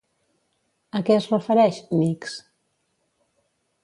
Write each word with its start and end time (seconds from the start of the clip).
A 0.99 1.01
què 1.09 1.17
es 1.17 1.27
refereix 1.33 1.77
"Nyx"? 1.99 2.33